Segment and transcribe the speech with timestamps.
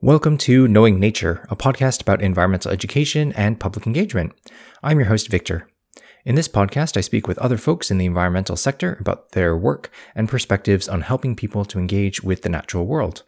[0.00, 4.32] Welcome to Knowing Nature, a podcast about environmental education and public engagement.
[4.80, 5.68] I'm your host, Victor.
[6.24, 9.90] In this podcast, I speak with other folks in the environmental sector about their work
[10.14, 13.24] and perspectives on helping people to engage with the natural world.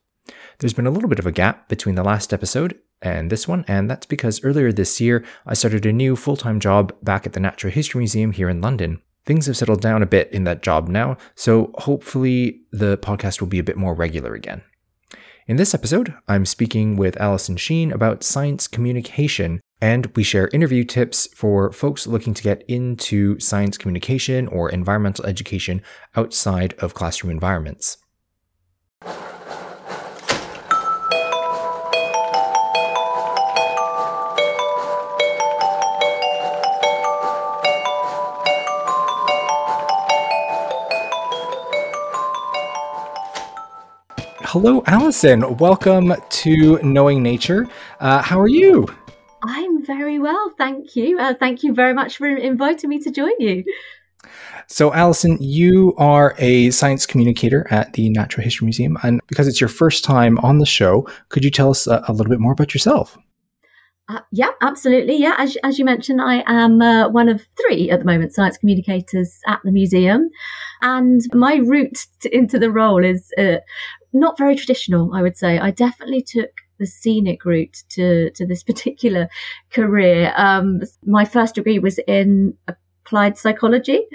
[0.60, 3.64] There's been a little bit of a gap between the last episode and this one,
[3.66, 7.32] and that's because earlier this year I started a new full time job back at
[7.32, 9.02] the Natural History Museum here in London.
[9.26, 13.48] Things have settled down a bit in that job now, so hopefully the podcast will
[13.48, 14.62] be a bit more regular again.
[15.50, 20.84] In this episode, I'm speaking with Alison Sheen about science communication, and we share interview
[20.84, 25.82] tips for folks looking to get into science communication or environmental education
[26.14, 27.96] outside of classroom environments.
[44.52, 45.58] Hello, Allison.
[45.58, 47.68] Welcome to Knowing Nature.
[48.00, 48.84] Uh, how are you?
[49.44, 51.20] I'm very well, thank you.
[51.20, 53.62] Uh, thank you very much for inviting me to join you.
[54.66, 58.98] So, Allison, you are a science communicator at the Natural History Museum.
[59.04, 62.12] And because it's your first time on the show, could you tell us a, a
[62.12, 63.16] little bit more about yourself?
[64.08, 65.16] Uh, yeah, absolutely.
[65.16, 68.58] Yeah, as, as you mentioned, I am uh, one of three at the moment science
[68.58, 70.28] communicators at the museum.
[70.82, 73.58] And my route to, into the role is uh,
[74.12, 75.58] not very traditional, I would say.
[75.58, 79.28] I definitely took the scenic route to, to this particular
[79.70, 80.32] career.
[80.36, 84.06] Um, my first degree was in applied psychology.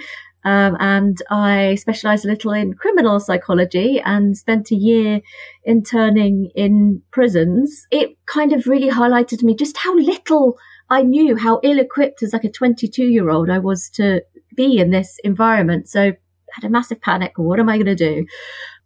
[0.44, 5.22] Um, and I specialized a little in criminal psychology and spent a year
[5.64, 7.88] interning in prisons.
[7.90, 10.58] It kind of really highlighted to me just how little
[10.88, 14.22] I knew, how ill equipped as like a 22 year old I was to
[14.56, 15.90] be in this environment.
[15.90, 16.18] So I
[16.52, 17.34] had a massive panic.
[17.38, 18.28] What am I going to do?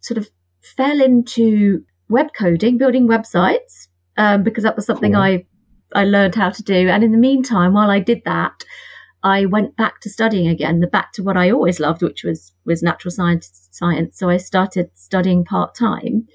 [0.00, 5.22] Sort of fell into web coding, building websites, um, because that was something cool.
[5.22, 5.46] I
[5.94, 6.88] I learned how to do.
[6.88, 8.64] And in the meantime, while I did that,
[9.22, 12.52] I went back to studying again, the back to what I always loved, which was
[12.64, 13.68] was natural science.
[13.72, 14.18] Science.
[14.18, 16.26] So I started studying part time,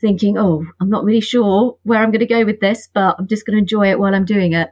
[0.00, 3.26] thinking, oh, I'm not really sure where I'm going to go with this, but I'm
[3.26, 4.70] just going to enjoy it while I'm doing it.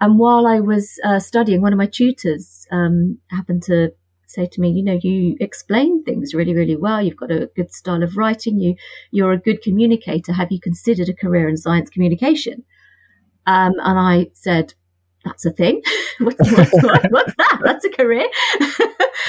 [0.00, 3.92] And while I was uh, studying, one of my tutors um, happened to
[4.28, 7.02] say to me, you know, you explain things really, really well.
[7.02, 8.58] You've got a good style of writing.
[8.58, 8.76] You,
[9.10, 10.34] you're a good communicator.
[10.34, 12.64] Have you considered a career in science communication?
[13.46, 14.74] Um, and I said,
[15.24, 15.80] that's a thing.
[16.18, 16.72] what's, what's,
[17.10, 17.60] what's, that?
[17.64, 18.28] That's a career.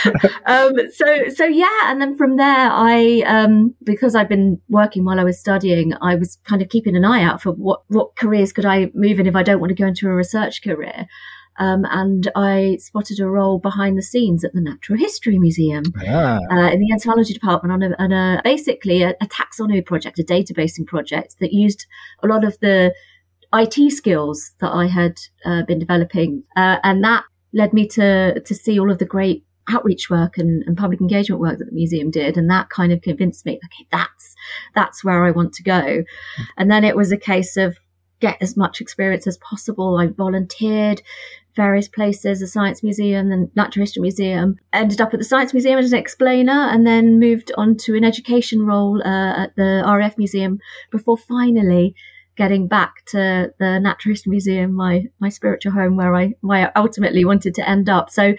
[0.45, 1.79] um, so, so yeah.
[1.85, 6.15] And then from there, I, um, because I've been working while I was studying, I
[6.15, 9.27] was kind of keeping an eye out for what, what careers could I move in
[9.27, 11.07] if I don't want to go into a research career.
[11.59, 16.39] Um, and I spotted a role behind the scenes at the Natural History Museum ah.
[16.49, 20.23] uh, in the entomology department on, a, on a basically a, a, taxonomy project, a
[20.23, 21.85] databasing project that used
[22.23, 22.93] a lot of the
[23.53, 28.55] IT skills that I had uh, been developing, uh, and that led me to to
[28.55, 32.09] see all of the great outreach work and, and, public engagement work that the museum
[32.09, 34.35] did and that kind of convinced me okay that's
[34.73, 36.03] that's where i want to go
[36.35, 36.43] hmm.
[36.57, 37.77] and then it was a case of
[38.19, 39.97] get as much experience as possible.
[39.97, 41.01] I volunteered
[41.55, 44.57] various places, the Science Museum, the Natural History Museum.
[44.73, 48.03] Ended up at the Science Museum as an explainer, and then moved on to an
[48.03, 50.59] education role uh, at the RAF Museum
[50.91, 51.95] before finally
[52.35, 56.79] getting back to the Natural History Museum, my my spiritual home, where I where I
[56.79, 58.09] ultimately wanted to end up.
[58.09, 58.35] So,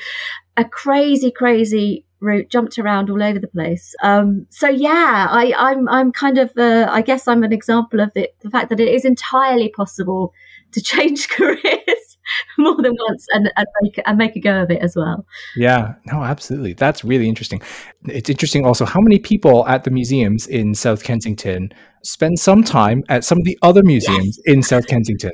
[0.56, 3.94] a crazy, crazy route, jumped around all over the place.
[4.02, 8.10] Um, so yeah, I, I'm I'm kind of uh, I guess I'm an example of
[8.14, 10.32] it, the fact that it is entirely possible
[10.72, 12.09] to change careers
[12.58, 15.24] more than once and, and make and make a go of it as well.
[15.56, 16.74] Yeah, no, absolutely.
[16.74, 17.62] That's really interesting.
[18.06, 23.04] It's interesting also how many people at the museums in South Kensington spend some time
[23.08, 24.54] at some of the other museums yes.
[24.54, 25.32] in South Kensington.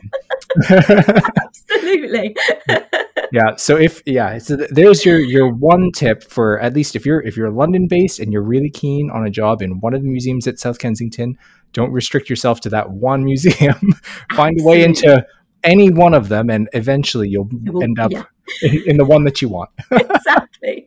[0.69, 2.37] absolutely.
[3.33, 3.57] yeah.
[3.57, 7.37] So if yeah, so there's your your one tip for at least if you're if
[7.37, 10.47] you're London based and you're really keen on a job in one of the museums
[10.47, 11.37] at South Kensington,
[11.73, 13.95] don't restrict yourself to that one museum.
[14.35, 15.25] Find a way into
[15.67, 18.25] any one of them, and eventually you'll will, end up yeah.
[18.63, 19.71] in, in the one that you want.
[19.91, 20.87] exactly.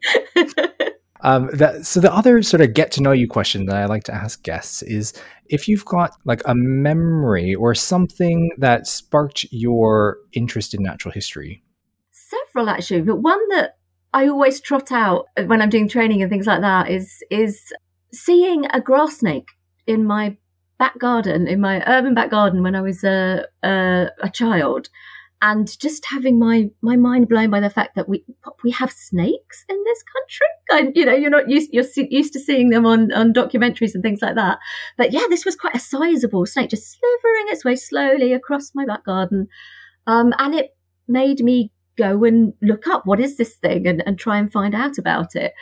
[1.22, 4.06] Um, that, so the other sort of get to know you question that I like
[4.06, 5.14] to ask guests is
[5.48, 11.62] if you've got like a memory or something that sparked your interest in natural history
[12.30, 13.78] several actually, but one that
[14.14, 17.62] I always trot out when I'm doing training and things like that is is
[18.12, 19.50] seeing a grass snake
[19.86, 20.38] in my
[20.80, 24.90] back garden, in my urban back garden when I was a a, a child,
[25.42, 28.26] and just having my my mind blown by the fact that we
[28.64, 30.48] we have snakes in this country.
[30.72, 34.02] And, you know, you're not used you're used to seeing them on on documentaries and
[34.02, 34.58] things like that.
[34.98, 38.86] But yeah, this was quite a sizable snake, just slithering its way slowly across my
[38.86, 39.48] back garden,
[40.08, 40.76] um, and it
[41.08, 44.74] made me go and look up what is this thing and, and try and find
[44.74, 45.54] out about it.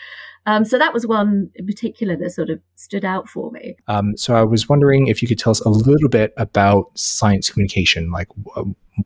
[0.48, 3.76] Um, so that was one in particular that sort of stood out for me.
[3.90, 7.50] Um, so I was wondering if you could tell us a little bit about science
[7.50, 8.12] communication.
[8.12, 8.30] Like,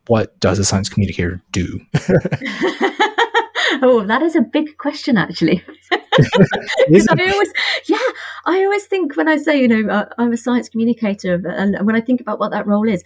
[0.06, 1.80] what does a science communicator do?
[3.82, 5.64] oh, that is a big question, actually.
[6.12, 7.52] I always,
[7.86, 7.98] yeah,
[8.46, 11.96] I always think when I say, you know, uh, I'm a science communicator, and when
[11.96, 13.02] I think about what that role is,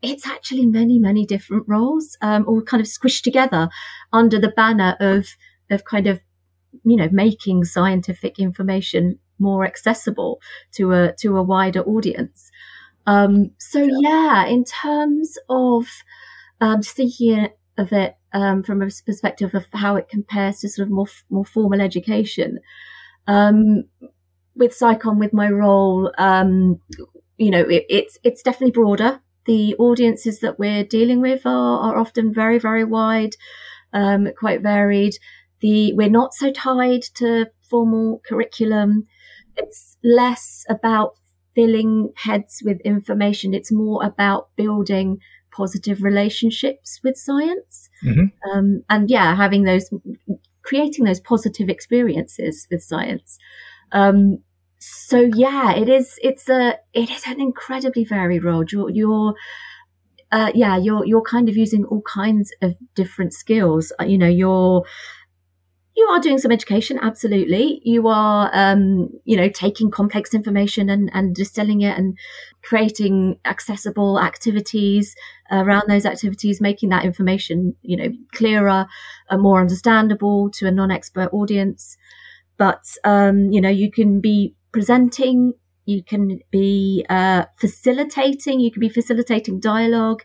[0.00, 3.68] it's actually many, many different roles, um, all kind of squished together
[4.12, 5.26] under the banner of
[5.70, 6.20] of kind of
[6.88, 10.40] you know, making scientific information more accessible
[10.72, 12.50] to a to a wider audience.
[13.06, 13.98] Um, so yeah.
[14.00, 14.46] yeah.
[14.46, 15.86] in terms of
[16.60, 17.48] um, just thinking
[17.78, 21.44] of it um, from a perspective of how it compares to sort of more more
[21.44, 22.58] formal education,
[23.26, 23.84] um,
[24.54, 26.80] with SciComm, with my role, um,
[27.36, 29.20] you know, it, it's it's definitely broader.
[29.46, 33.36] The audiences that we're dealing with are, are often very very wide,
[33.92, 35.14] um, quite varied
[35.60, 39.04] the we're not so tied to formal curriculum.
[39.56, 41.14] It's less about
[41.54, 43.54] filling heads with information.
[43.54, 45.18] It's more about building
[45.50, 48.26] positive relationships with science, mm-hmm.
[48.50, 49.90] um, and yeah, having those,
[50.62, 53.38] creating those positive experiences with science.
[53.90, 54.38] Um,
[54.78, 56.18] so yeah, it is.
[56.22, 56.78] It's a.
[56.92, 58.64] It is an incredibly varied role.
[58.70, 59.34] You're, you're
[60.30, 63.92] uh, yeah, you're you're kind of using all kinds of different skills.
[64.00, 64.84] Uh, you know, you're
[65.98, 67.80] you are doing some education, absolutely.
[67.82, 72.16] You are, um, you know, taking complex information and, and distilling it and
[72.62, 75.16] creating accessible activities
[75.50, 78.86] around those activities, making that information, you know, clearer
[79.28, 81.96] and more understandable to a non-expert audience.
[82.58, 85.52] But, um, you know, you can be presenting,
[85.84, 90.22] you can be uh, facilitating, you can be facilitating dialogue,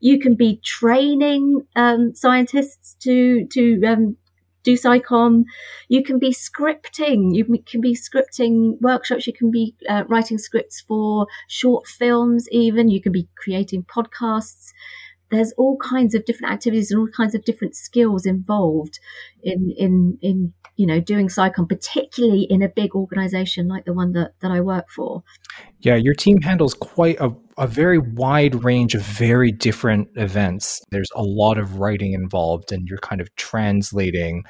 [0.00, 4.16] you can be training um, scientists to to um,
[4.62, 5.44] do SciComm.
[5.88, 7.34] You can be scripting.
[7.34, 9.26] You can be scripting workshops.
[9.26, 12.90] You can be uh, writing scripts for short films, even.
[12.90, 14.72] You can be creating podcasts.
[15.30, 19.00] There's all kinds of different activities and all kinds of different skills involved
[19.42, 24.12] in, in, in, you know, doing SciComm, particularly in a big organization like the one
[24.12, 25.22] that, that I work for.
[25.80, 30.80] Yeah, your team handles quite a a very wide range of very different events.
[30.90, 34.44] There's a lot of writing involved, and you're kind of translating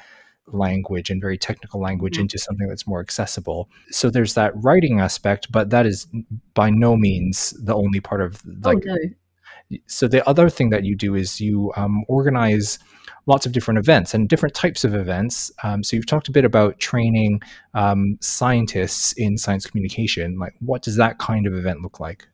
[0.47, 2.23] language and very technical language mm-hmm.
[2.23, 3.69] into something that's more accessible.
[3.91, 6.07] So there's that writing aspect, but that is
[6.53, 8.83] by no means the only part of oh, like.
[8.87, 9.77] Oh, no.
[9.87, 12.77] So the other thing that you do is you um, organize
[13.25, 15.51] lots of different events and different types of events.
[15.63, 17.41] Um, so you've talked a bit about training
[17.73, 20.37] um, scientists in science communication.
[20.37, 22.27] Like, what does that kind of event look like?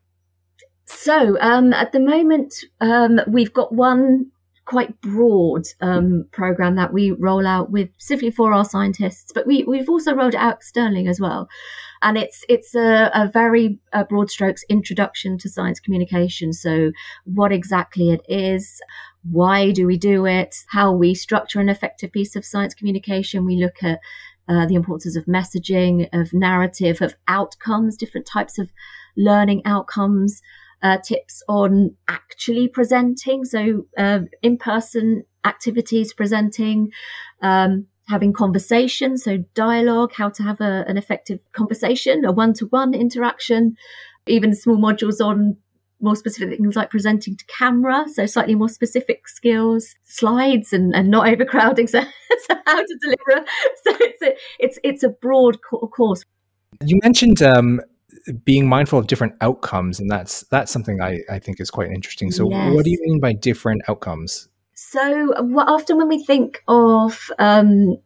[0.90, 4.32] So um, at the moment, um, we've got one
[4.66, 9.64] quite broad um, program that we roll out with specifically for our scientists, but we,
[9.64, 11.48] we've also rolled it out externally as well.
[12.02, 16.54] And it's it's a, a very a broad strokes introduction to science communication.
[16.54, 16.92] So
[17.26, 18.82] what exactly it is,
[19.30, 23.46] why do we do it, how we structure an effective piece of science communication.
[23.46, 24.00] We look at
[24.48, 28.72] uh, the importance of messaging, of narrative, of outcomes, different types of
[29.16, 30.42] learning outcomes
[30.82, 33.46] uh, tips on actually presenting.
[33.46, 36.92] So, uh, in person activities presenting,
[37.42, 42.66] um, having conversations, so dialogue, how to have a, an effective conversation, a one to
[42.68, 43.76] one interaction,
[44.28, 45.58] even small modules on
[46.02, 51.10] more specific things like presenting to camera, so slightly more specific skills, slides, and, and
[51.10, 51.88] not overcrowding.
[51.90, 52.02] So,
[52.48, 53.46] so how to deliver.
[53.84, 56.24] So it's a, it's it's a broad course.
[56.86, 57.82] You mentioned um,
[58.44, 62.32] being mindful of different outcomes and that's that's something i, I think is quite interesting.
[62.32, 62.74] So yes.
[62.74, 64.48] what do you mean by different outcomes?
[64.74, 67.98] So often when we think of um,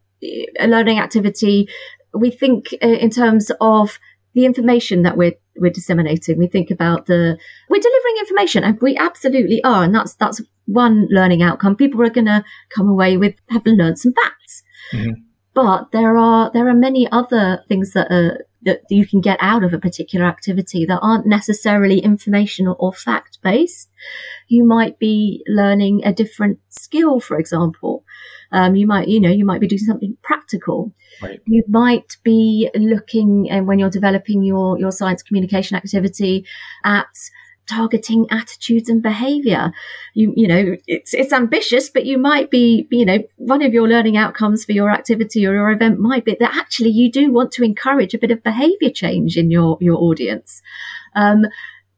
[0.58, 1.68] a learning activity
[2.14, 3.98] we think uh, in terms of
[4.34, 6.38] the information that we're we're disseminating.
[6.38, 11.06] We think about the we're delivering information and we absolutely are and that's that's one
[11.10, 11.76] learning outcome.
[11.76, 12.44] People are going to
[12.74, 14.62] come away with having learned some facts.
[14.92, 15.12] Mm-hmm.
[15.54, 19.64] but there are there are many other things that are that you can get out
[19.64, 23.90] of a particular activity that aren't necessarily informational or fact based.
[24.48, 28.04] You might be learning a different skill, for example.
[28.52, 30.92] Um, you might, you know, you might be doing something practical.
[31.22, 31.40] Right.
[31.46, 36.46] You might be looking, and when you're developing your your science communication activity,
[36.84, 37.06] at
[37.66, 39.72] targeting attitudes and behavior.
[40.14, 43.88] You, you know, it's, it's ambitious, but you might be, you know, one of your
[43.88, 47.52] learning outcomes for your activity or your event might be that actually you do want
[47.52, 50.62] to encourage a bit of behavior change in your, your audience.
[51.14, 51.46] Um,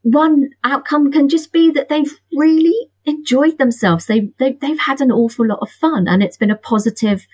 [0.03, 4.07] one outcome can just be that they've really enjoyed themselves.
[4.07, 7.27] They've, they've, they've had an awful lot of fun and it's been a positive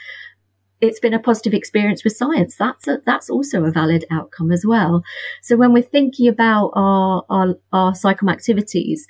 [0.83, 2.57] it's been a positive experience with science.
[2.57, 5.05] That's a, that's also a valid outcome as well.
[5.41, 9.07] So when we're thinking about our our, our SciComm activities,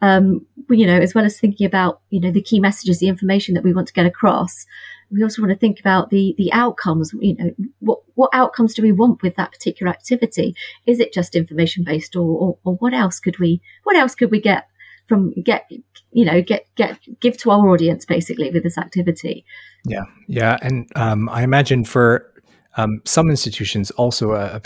[0.00, 3.54] um, you know, as well as thinking about you know the key messages, the information
[3.54, 4.66] that we want to get across,
[5.10, 7.12] we also want to think about the the outcomes.
[7.20, 10.54] You know, what what outcomes do we want with that particular activity?
[10.86, 14.30] Is it just information based, or, or, or what else could we what else could
[14.30, 14.68] we get
[15.06, 15.70] from get
[16.12, 19.44] you know get get give to our audience basically with this activity.
[19.84, 20.04] Yeah.
[20.26, 20.58] Yeah.
[20.62, 22.32] And um, i imagine for
[22.78, 24.60] um, some institutions also a, a,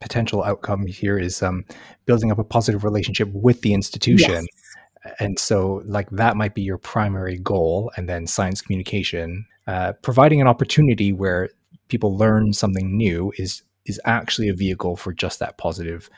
[0.00, 1.64] potential outcome here is um,
[2.04, 4.44] building up a positive relationship with the institution.
[4.44, 5.16] Yes.
[5.18, 7.90] and so like that might be your primary goal.
[7.96, 11.48] And then science communication uh, providing an opportunity where
[11.88, 16.08] people learn something new is is actually a vehicle for just that positive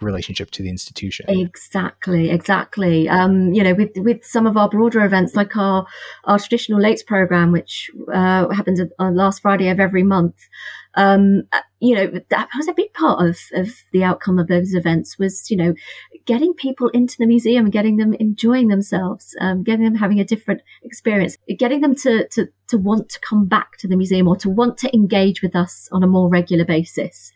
[0.00, 1.26] relationship to the institution.
[1.28, 3.08] Exactly, exactly.
[3.08, 5.86] Um, you know, with with some of our broader events like our
[6.24, 10.36] our traditional Lates program, which uh, happens on last Friday of every month.
[10.94, 14.74] Um, uh, you know, that was a big part of, of the outcome of those
[14.74, 15.74] events was, you know,
[16.24, 20.24] getting people into the museum and getting them enjoying themselves, um, getting them having a
[20.24, 24.34] different experience, getting them to, to, to want to come back to the museum or
[24.36, 27.32] to want to engage with us on a more regular basis.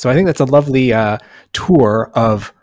[0.00, 1.18] So I think that's a lovely uh,
[1.52, 2.54] tour of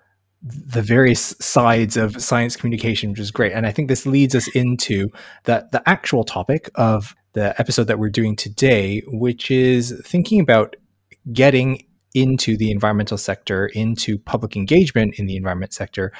[0.42, 3.52] the various sides of science communication, which is great.
[3.52, 5.10] And I think this leads us into
[5.44, 10.78] the, the actual topic of the episode that we're doing today, which is thinking about
[11.32, 16.12] getting into the environmental sector, into public engagement in the environment sector.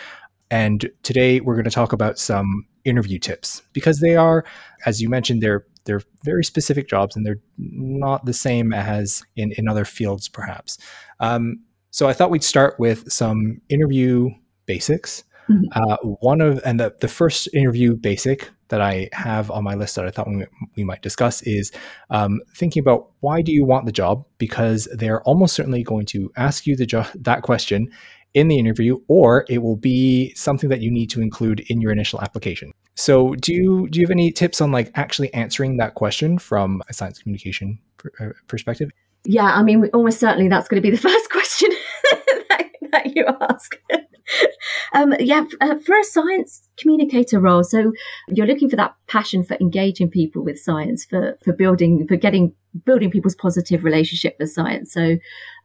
[0.50, 4.46] And today we're going to talk about some interview tips because they are,
[4.86, 9.54] as you mentioned, they're they're very specific jobs and they're not the same as in,
[9.54, 10.78] in other fields, perhaps.
[11.22, 14.30] Um, so I thought we'd start with some interview
[14.66, 15.24] basics.
[15.50, 15.64] Mm-hmm.
[15.72, 19.96] Uh, one of and the, the first interview basic that I have on my list
[19.96, 21.72] that I thought we, we might discuss is
[22.10, 24.26] um, thinking about why do you want the job?
[24.38, 27.90] Because they're almost certainly going to ask you the jo- that question
[28.38, 31.92] in the interview, or it will be something that you need to include in your
[31.92, 32.72] initial application.
[32.96, 36.84] So, do you do you have any tips on like actually answering that question from
[36.88, 37.80] a science communication
[38.20, 38.92] uh, perspective?
[39.26, 41.70] Yeah, I mean, almost certainly that's going to be the first question
[42.50, 43.76] that, that, you ask.
[44.94, 47.92] um, yeah, uh, for a science communicator role, so
[48.30, 52.54] you're looking for that passion for engaging people with science, for for building, for getting
[52.86, 54.94] building people's positive relationship with science.
[54.94, 55.18] So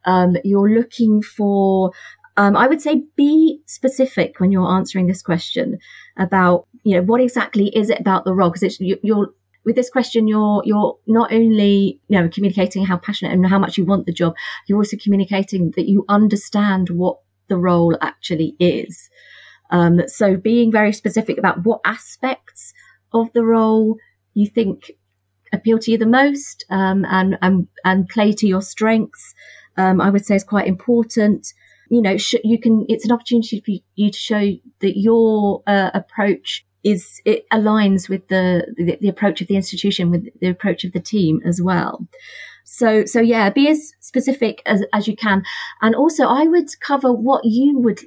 [0.05, 1.91] um, you're looking for
[2.35, 5.77] um, I would say be specific when you're answering this question
[6.17, 8.49] about, you know, what exactly is it about the role?
[8.49, 9.29] Because you, you're
[9.65, 13.77] with this question, you're you're not only you know communicating how passionate and how much
[13.77, 14.33] you want the job,
[14.67, 19.09] you're also communicating that you understand what the role actually is.
[19.69, 22.73] Um, so being very specific about what aspects
[23.13, 23.97] of the role
[24.33, 24.91] you think
[25.53, 29.33] appeal to you the most um, and and and play to your strengths,
[29.77, 31.53] um, I would say is quite important
[31.93, 35.91] you know, sh- you can, it's an opportunity for you to show that your uh,
[35.93, 40.83] approach is, it aligns with the, the, the approach of the institution, with the approach
[40.83, 42.07] of the team as well.
[42.65, 45.43] So, so yeah, be as specific as, as you can.
[45.83, 48.01] And also I would cover what you would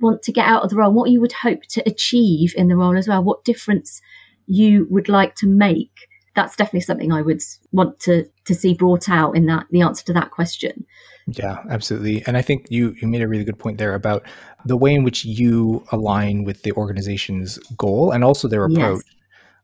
[0.00, 2.76] want to get out of the role, what you would hope to achieve in the
[2.76, 4.00] role as well, what difference
[4.46, 6.06] you would like to make.
[6.34, 10.04] That's definitely something I would want to, to see brought out in that, the answer
[10.06, 10.86] to that question.
[11.26, 12.24] Yeah, absolutely.
[12.26, 14.24] And I think you you made a really good point there about
[14.64, 19.02] the way in which you align with the organization's goal and also their approach.
[19.06, 19.16] Yes.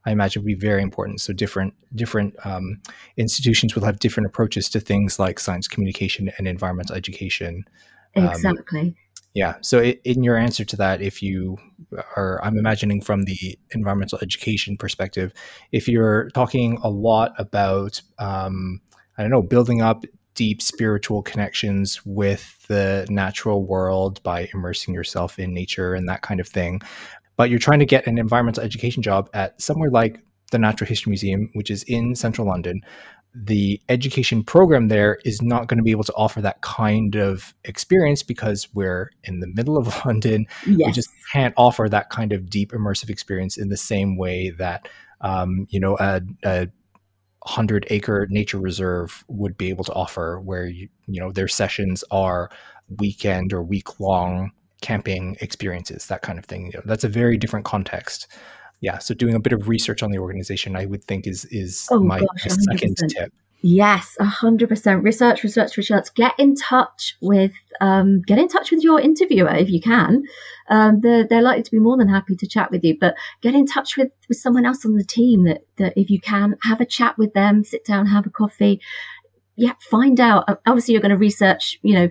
[0.07, 1.21] I imagine would be very important.
[1.21, 2.81] So different different um,
[3.17, 7.65] institutions will have different approaches to things like science communication and environmental education.
[8.17, 8.97] Um, exactly.
[9.39, 9.55] Yeah.
[9.61, 11.59] So in your answer to that, if you
[12.17, 15.33] are, I'm imagining from the environmental education perspective,
[15.71, 18.81] if you're talking a lot about, um,
[19.17, 20.05] I don't know, building up
[20.35, 26.41] deep spiritual connections with the natural world by immersing yourself in nature and that kind
[26.41, 26.81] of thing,
[27.37, 30.19] but you're trying to get an environmental education job at somewhere like
[30.51, 32.81] the Natural History Museum, which is in central London,
[33.45, 37.55] the education program there is not going to be able to offer that kind of
[37.65, 40.47] experience because we're in the middle of London.
[40.67, 40.87] Yes.
[40.87, 44.89] We just can't offer that kind of deep immersive experience in the same way that
[45.21, 46.69] um, you know a, a
[47.45, 52.03] hundred acre nature reserve would be able to offer, where you you know their sessions
[52.11, 52.51] are
[52.99, 56.67] weekend or week long camping experiences, that kind of thing.
[56.67, 58.29] You know, that's a very different context
[58.81, 61.89] yeah so doing a bit of research on the organization i would think is is
[61.91, 65.03] oh, my, gosh, my second tip Yes, a hundred percent.
[65.03, 66.15] Research, research, research.
[66.15, 70.23] Get in touch with, um, get in touch with your interviewer if you can.
[70.69, 73.55] Um, they're, they're likely to be more than happy to chat with you, but get
[73.55, 76.81] in touch with, with someone else on the team that, that if you can have
[76.81, 78.81] a chat with them, sit down, have a coffee.
[79.57, 80.45] Yeah, find out.
[80.65, 82.09] Obviously, you're going to research, you know,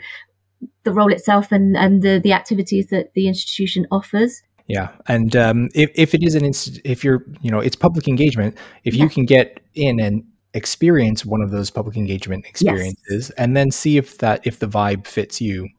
[0.83, 4.43] the role itself and, and the, the activities that the institution offers.
[4.67, 8.07] Yeah, and um, if if it is an inst- if you're you know it's public
[8.07, 9.03] engagement, if yeah.
[9.03, 13.29] you can get in and experience one of those public engagement experiences, yes.
[13.31, 15.69] and then see if that if the vibe fits you.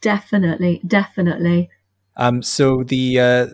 [0.00, 1.68] Definitely, definitely.
[2.16, 3.46] Um, so the uh,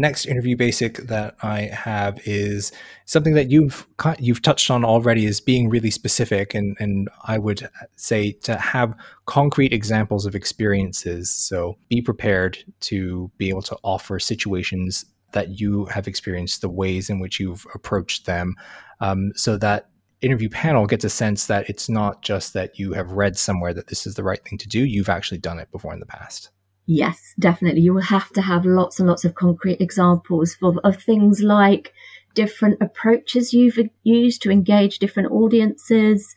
[0.00, 2.72] next interview basic that I have is
[3.06, 3.86] something that you've
[4.18, 8.94] you've touched on already is being really specific and and I would say to have
[9.26, 11.30] concrete examples of experiences.
[11.30, 17.10] So be prepared to be able to offer situations that you have experienced the ways
[17.10, 18.54] in which you've approached them
[19.00, 19.88] um, so that
[20.20, 23.88] interview panel gets a sense that it's not just that you have read somewhere that
[23.88, 24.84] this is the right thing to do.
[24.84, 26.50] You've actually done it before in the past
[26.86, 27.80] Yes, definitely.
[27.80, 31.92] You will have to have lots and lots of concrete examples of, of things like
[32.34, 36.34] different approaches you've used to engage different audiences.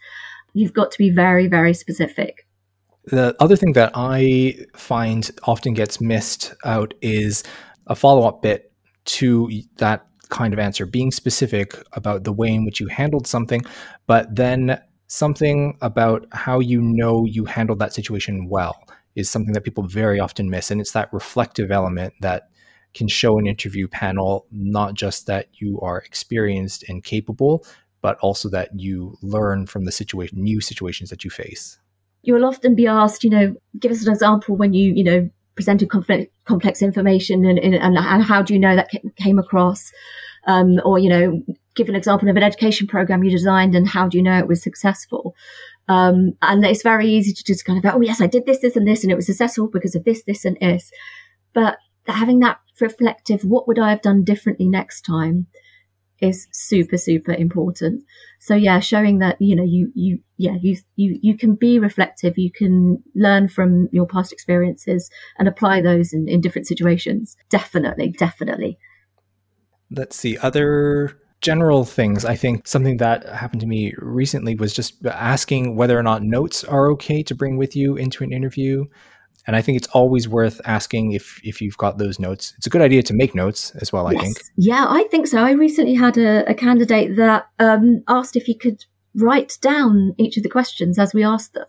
[0.53, 2.47] You've got to be very, very specific.
[3.05, 7.43] The other thing that I find often gets missed out is
[7.87, 8.71] a follow up bit
[9.05, 13.61] to that kind of answer, being specific about the way in which you handled something,
[14.07, 18.77] but then something about how you know you handled that situation well
[19.17, 20.69] is something that people very often miss.
[20.69, 22.49] And it's that reflective element that
[22.93, 27.65] can show an interview panel not just that you are experienced and capable,
[28.01, 31.79] but also that you learn from the situation, new situations that you face.
[32.21, 35.29] You will often be asked, you know, give us an example when you, you know,
[35.55, 39.91] presented complex, complex information and, and, and how do you know that came across?
[40.45, 41.43] Um, or, you know,
[41.75, 44.47] give an example of an education program you designed and how do you know it
[44.47, 45.35] was successful?
[45.87, 48.59] Um, and it's very easy to just kind of, go, oh, yes, I did this,
[48.59, 50.91] this, and this, and it was successful because of this, this, and this.
[51.53, 55.47] But having that reflective, what would I have done differently next time
[56.19, 58.03] is super, super important.
[58.39, 62.37] So yeah, showing that, you know, you, you, yeah, you, you, you can be reflective.
[62.37, 67.37] You can learn from your past experiences and apply those in, in different situations.
[67.49, 68.79] Definitely, definitely.
[69.91, 70.37] Let's see.
[70.37, 72.25] Other general things.
[72.25, 76.63] I think something that happened to me recently was just asking whether or not notes
[76.63, 78.85] are okay to bring with you into an interview.
[79.45, 82.53] And I think it's always worth asking if if you've got those notes.
[82.57, 84.11] It's a good idea to make notes as well.
[84.11, 84.19] Yes.
[84.19, 84.37] I think.
[84.57, 85.37] Yeah, I think so.
[85.41, 88.83] I recently had a, a candidate that um, asked if he could
[89.15, 91.65] write down each of the questions as we asked them,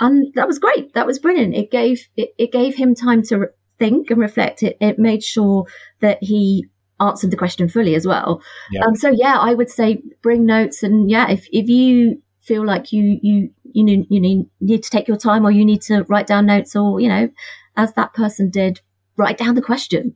[0.00, 0.92] and that was great.
[0.94, 1.54] That was brilliant.
[1.54, 3.46] It gave it, it gave him time to re-
[3.78, 4.64] think and reflect.
[4.64, 5.66] It it made sure
[6.00, 6.66] that he
[7.04, 8.42] answered the question fully as well.
[8.70, 8.84] Yeah.
[8.84, 12.92] Um, so yeah, I would say bring notes and yeah, if, if you feel like
[12.92, 16.04] you, you, you need, you need, need to take your time or you need to
[16.04, 17.28] write down notes or, you know,
[17.76, 18.80] as that person did,
[19.16, 20.14] write down the question.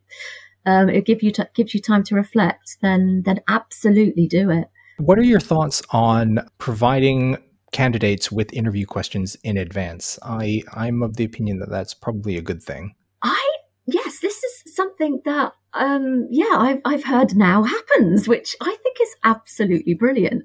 [0.67, 4.69] Um, it give you t- gives you time to reflect, then then absolutely do it.
[4.99, 7.39] What are your thoughts on providing
[7.73, 10.19] candidates with interview questions in advance?
[10.23, 12.95] I I'm of the opinion that that's probably a good thing.
[13.23, 18.77] I yes, this is something that um, yeah, I've, I've heard now happens, which I
[18.83, 20.45] think is absolutely brilliant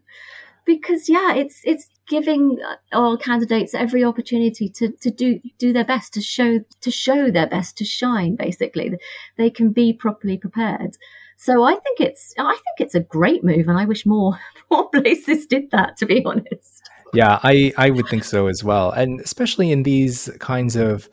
[0.66, 2.58] because yeah, it's, it's giving
[2.94, 7.48] our candidates every opportunity to, to do, do their best to show, to show their
[7.48, 8.94] best, to shine, basically.
[9.38, 10.96] They can be properly prepared.
[11.38, 14.40] So I think it's, I think it's a great move and I wish more,
[14.72, 16.90] more places did that, to be honest.
[17.14, 18.92] Yeah, I, I would think so as well.
[18.92, 21.10] And especially in these kinds of,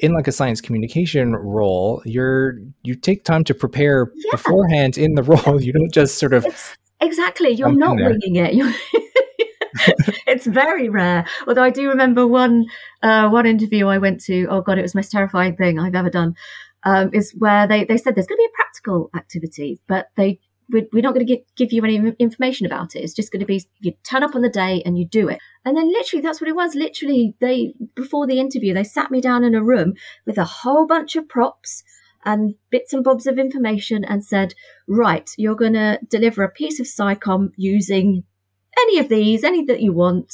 [0.00, 4.30] in like a science communication role, you're you take time to prepare yeah.
[4.32, 5.60] beforehand in the role.
[5.60, 7.50] You don't just sort of it's, exactly.
[7.50, 8.74] You're not winging it.
[10.26, 11.24] It's very rare.
[11.46, 12.66] Although I do remember one
[13.02, 14.46] uh, one interview I went to.
[14.50, 16.34] Oh god, it was the most terrifying thing I've ever done.
[16.82, 20.40] Um, is where they, they said there's going to be a practical activity, but they
[20.70, 23.00] we're, we're not going to give you any information about it.
[23.00, 25.38] It's just going to be you turn up on the day and you do it.
[25.64, 26.74] And then literally that's what it was.
[26.74, 29.94] Literally, they before the interview they sat me down in a room
[30.26, 31.82] with a whole bunch of props
[32.24, 34.54] and bits and bobs of information and said,
[34.86, 38.24] right, you're going to deliver a piece of SciComm using
[38.78, 40.32] any of these, any that you want,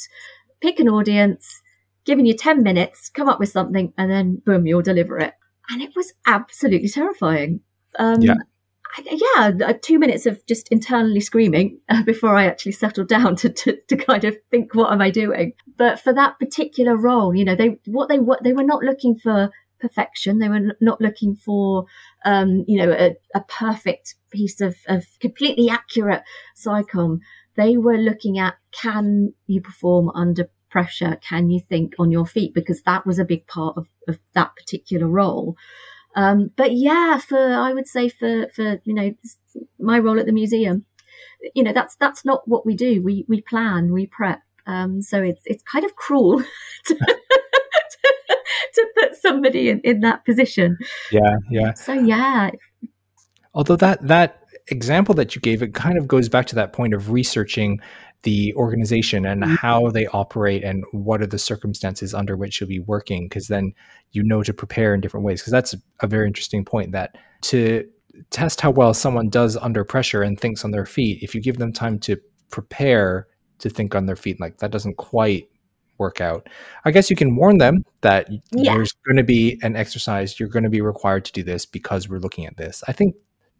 [0.61, 1.61] pick an audience,
[2.05, 5.33] giving you 10 minutes, come up with something, and then boom, you'll deliver it.
[5.69, 7.61] And it was absolutely terrifying.
[7.97, 8.35] Um, yeah.
[9.05, 13.49] Yeah, uh, two minutes of just internally screaming uh, before I actually settled down to,
[13.49, 15.53] to, to kind of think, what am I doing?
[15.77, 19.15] But for that particular role, you know, they what they what they were not looking
[19.15, 20.39] for perfection.
[20.39, 21.85] They were not looking for,
[22.25, 26.23] um, you know, a, a perfect piece of, of completely accurate
[26.57, 27.19] SciComm
[27.57, 31.17] they were looking at can you perform under pressure?
[31.27, 32.53] Can you think on your feet?
[32.53, 35.57] Because that was a big part of, of that particular role.
[36.17, 39.13] Um, but yeah, for I would say for for you know
[39.79, 40.85] my role at the museum,
[41.53, 43.03] you know that's that's not what we do.
[43.03, 44.41] We we plan, we prep.
[44.65, 46.39] Um, so it's it's kind of cruel
[46.85, 47.05] to, to,
[48.73, 50.79] to put somebody in, in that position.
[51.11, 51.73] Yeah, yeah.
[51.73, 52.49] So yeah.
[53.53, 56.95] Although that that example that you gave, it kind of goes back to that point
[56.95, 57.79] of researching
[58.27, 59.55] the organization and mm-hmm.
[59.55, 63.73] how they operate and what are the circumstances under which you'll be working, because then
[64.11, 65.39] you know to prepare in different ways.
[65.39, 67.87] Because that's a very interesting point that to
[68.29, 71.57] test how well someone does under pressure and thinks on their feet, if you give
[71.57, 72.17] them time to
[72.51, 73.27] prepare
[73.59, 75.47] to think on their feet, like that doesn't quite
[75.97, 76.49] work out.
[76.83, 78.73] I guess you can warn them that yeah.
[78.73, 80.37] there's going to be an exercise.
[80.37, 82.83] You're going to be required to do this because we're looking at this.
[82.89, 83.15] I think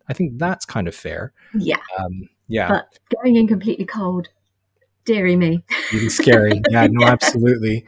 [0.10, 1.32] I think that's kind of fair.
[1.54, 1.80] Yeah.
[1.98, 2.68] Um, yeah.
[2.68, 4.28] But going in completely cold,
[5.08, 5.64] dearie me.
[5.92, 6.62] Really scary.
[6.70, 7.86] Yeah, no, absolutely.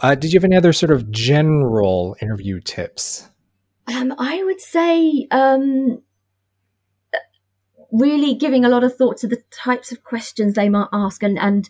[0.00, 3.28] Uh, did you have any other sort of general interview tips?
[3.86, 6.02] Um, I would say um,
[7.90, 11.38] really giving a lot of thought to the types of questions they might ask and,
[11.38, 11.68] and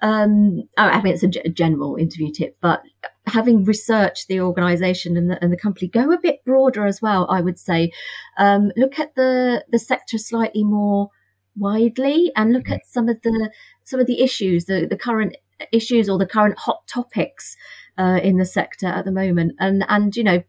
[0.00, 2.82] um, oh, I mean, it's a, g- general interview tip, but
[3.26, 7.26] having researched the organisation and the, and the, company, go a bit broader as well.
[7.28, 7.90] I would say,
[8.38, 11.08] um, look at the the sector slightly more
[11.56, 13.50] widely, and look at some of the
[13.88, 15.36] some of the issues, the the current
[15.72, 17.56] issues or the current hot topics
[17.96, 20.42] uh, in the sector at the moment, and and you know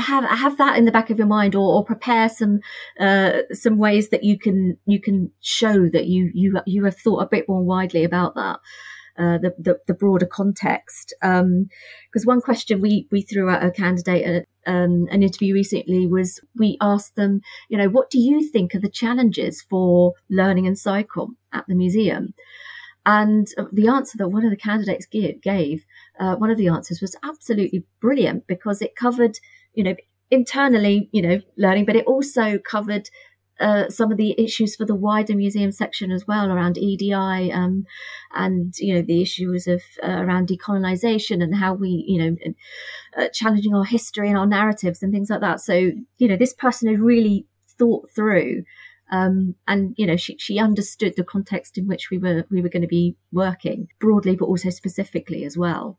[0.00, 2.60] have have that in the back of your mind or, or prepare some
[2.98, 7.20] uh, some ways that you can you can show that you you you have thought
[7.20, 8.58] a bit more widely about that
[9.20, 11.14] uh, the, the, the broader context.
[11.20, 11.68] Because um,
[12.24, 16.76] one question we we threw at a candidate at um, an interview recently was we
[16.80, 21.30] asked them you know what do you think are the challenges for learning and SciComm
[21.52, 22.34] at the museum?
[23.06, 25.84] And the answer that one of the candidates gave,
[26.20, 29.38] uh, one of the answers was absolutely brilliant because it covered
[29.74, 29.94] you know,
[30.30, 33.08] internally, you know, learning, but it also covered
[33.60, 37.84] uh, some of the issues for the wider museum section as well around EDI um,
[38.32, 42.36] and you know the issues of uh, around decolonization and how we you know
[43.16, 45.60] uh, challenging our history and our narratives and things like that.
[45.60, 47.46] So you know this person had really
[47.78, 48.64] thought through.
[49.12, 52.68] Um, and you know she, she understood the context in which we were we were
[52.68, 55.98] going to be working broadly but also specifically as well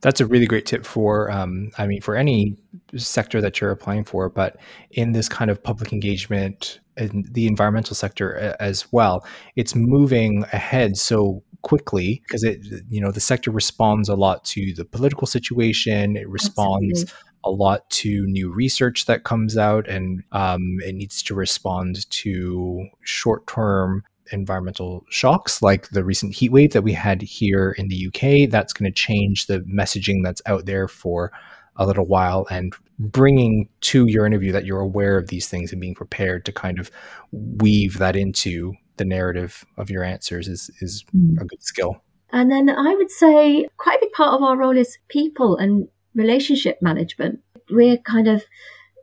[0.00, 2.56] that's a really great tip for, um, I mean, for any
[2.96, 4.56] sector that you're applying for, but
[4.92, 10.96] in this kind of public engagement in the environmental sector as well, it's moving ahead
[10.96, 16.16] so quickly because it, you know, the sector responds a lot to the political situation.
[16.16, 17.30] It responds Absolutely.
[17.44, 22.86] a lot to new research that comes out, and um, it needs to respond to
[23.02, 28.50] short-term environmental shocks like the recent heat wave that we had here in the UK.
[28.50, 31.32] That's going to change the messaging that's out there for
[31.76, 35.80] a little while and bringing to your interview that you're aware of these things and
[35.80, 36.90] being prepared to kind of
[37.30, 41.40] weave that into the narrative of your answers is is mm.
[41.40, 42.02] a good skill.
[42.30, 45.88] And then I would say quite a big part of our role is people and
[46.14, 47.40] relationship management.
[47.70, 48.44] We're kind of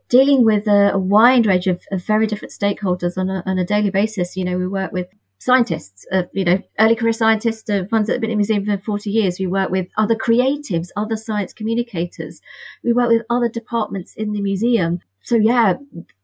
[0.08, 3.64] dealing with a, a wide range of, of, very different stakeholders on a, on a,
[3.64, 4.36] daily basis.
[4.36, 8.14] You know, we work with scientists, uh, you know, early career scientists, uh, ones that
[8.14, 9.38] have been in the museum for 40 years.
[9.38, 12.40] We work with other creatives, other science communicators.
[12.82, 15.00] We work with other departments in the museum.
[15.22, 15.74] So yeah,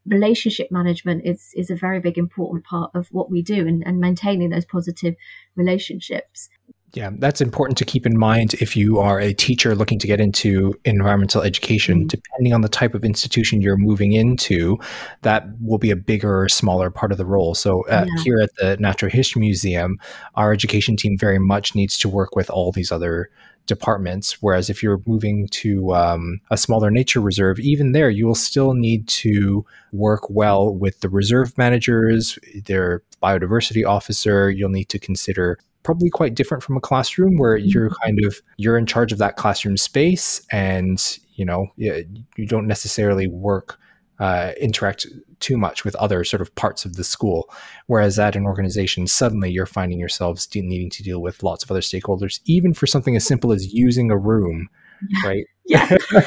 [0.06, 3.98] relationship management is, is a very big important part of what we do and, and
[3.98, 5.14] maintaining those positive
[5.56, 6.48] relationships
[6.94, 10.20] Yeah, that's important to keep in mind if you are a teacher looking to get
[10.20, 12.00] into environmental education.
[12.00, 12.08] Mm-hmm.
[12.08, 14.78] Depending on the type of institution you're moving into,
[15.22, 17.54] that will be a bigger or smaller part of the role.
[17.54, 18.22] So, uh, yeah.
[18.22, 19.98] here at the Natural History Museum,
[20.34, 23.30] our education team very much needs to work with all these other
[23.66, 24.42] departments.
[24.42, 28.74] Whereas if you're moving to um, a smaller nature reserve, even there, you will still
[28.74, 34.50] need to work well with the reserve managers, their biodiversity officer.
[34.50, 37.68] You'll need to consider probably quite different from a classroom where mm-hmm.
[37.68, 42.66] you're kind of you're in charge of that classroom space and you know you don't
[42.66, 43.78] necessarily work
[44.18, 45.06] uh, interact
[45.40, 47.52] too much with other sort of parts of the school.
[47.88, 51.70] Whereas at an organization suddenly you're finding yourselves de- needing to deal with lots of
[51.70, 54.68] other stakeholders even for something as simple as using a room
[55.24, 55.46] right?
[55.66, 55.96] Yeah.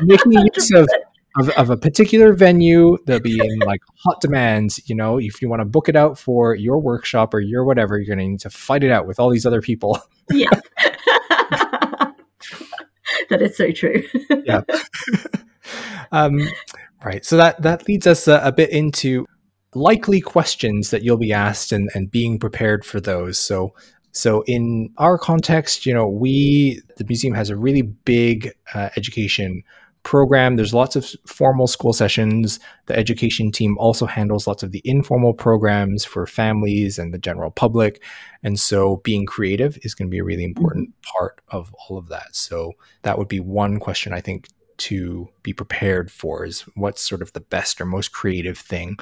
[0.00, 0.88] Making use of
[1.38, 5.18] of, of a particular venue they'll be in like hot demands you know?
[5.18, 8.24] If you want to book it out for your workshop or your whatever you're going
[8.24, 10.00] to need to fight it out with all these other people.
[10.30, 10.50] Yeah.
[13.28, 14.02] That is so true.
[14.44, 14.62] Yeah.
[16.12, 16.48] Um,
[17.04, 19.26] right so that that leads us a, a bit into
[19.74, 23.36] likely questions that you'll be asked and, and being prepared for those.
[23.36, 23.74] So
[24.12, 29.64] so in our context, you know, we the museum has a really big uh, education
[30.06, 30.54] program.
[30.54, 32.60] There's lots of formal school sessions.
[32.86, 37.50] The education team also handles lots of the informal programs for families and the general
[37.50, 38.00] public.
[38.44, 41.18] And so being creative is going to be a really important mm-hmm.
[41.18, 42.36] part of all of that.
[42.36, 47.20] So that would be one question I think to be prepared for is what's sort
[47.20, 48.98] of the best or most creative thing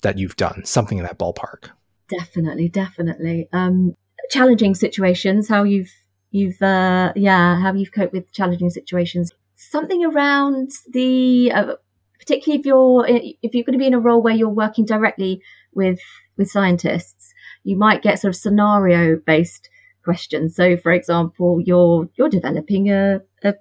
[0.00, 1.70] that you've done, something in that ballpark.
[2.08, 3.48] Definitely, definitely.
[3.52, 3.94] Um,
[4.30, 5.92] challenging situations, how you've
[6.32, 9.30] you've uh, yeah how you've coped with challenging situations
[9.70, 11.74] something around the uh,
[12.18, 15.42] particularly if you're if you're going to be in a role where you're working directly
[15.74, 16.00] with
[16.36, 17.32] with scientists
[17.64, 19.68] you might get sort of scenario based
[20.04, 20.56] questions.
[20.56, 23.54] So for example you're you're developing a, a